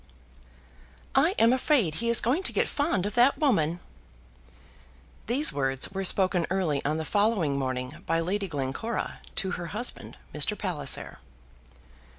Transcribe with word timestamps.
"I 1.13 1.35
am 1.37 1.53
afraid 1.53 1.93
he 2.01 2.09
is 2.09 2.21
going 2.21 2.41
to 2.49 2.51
get 2.51 2.67
fond 2.67 3.05
of 3.05 3.13
that 3.13 3.37
woman." 3.37 3.79
These 5.27 5.53
words 5.53 5.91
were 5.91 6.03
spoken 6.03 6.47
early 6.49 6.83
on 6.83 6.97
the 6.97 7.05
following 7.05 7.59
morning 7.59 7.97
by 8.07 8.19
Lady 8.19 8.47
Glencora 8.47 9.19
to 9.35 9.51
her 9.51 9.67
husband, 9.67 10.17
Mr. 10.33 10.57
Palliser. 10.57 11.19